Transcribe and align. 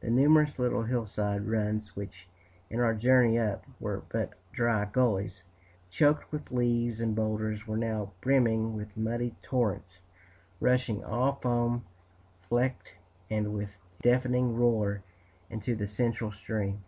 The 0.00 0.10
numerous 0.10 0.58
little 0.58 0.82
hillside 0.82 1.46
runs 1.46 1.94
which, 1.94 2.28
in 2.70 2.80
our 2.80 2.92
journey 2.92 3.38
up, 3.38 3.64
were 3.78 4.02
but 4.08 4.32
dry 4.50 4.84
gullies 4.84 5.44
choked 5.90 6.32
with 6.32 6.50
leaves 6.50 7.00
and 7.00 7.14
boulders, 7.14 7.68
were 7.68 7.76
now 7.76 8.10
brimming 8.20 8.74
with 8.74 8.96
muddy 8.96 9.36
torrents, 9.42 10.00
rushing 10.58 11.04
all 11.04 11.34
foam 11.36 11.84
flecked 12.48 12.96
and 13.30 13.54
with 13.54 13.78
deafening 14.02 14.56
roar 14.56 15.04
into 15.48 15.76
the 15.76 15.86
central 15.86 16.32
stream. 16.32 16.82